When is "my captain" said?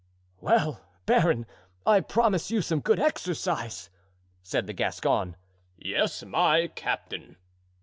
6.23-7.35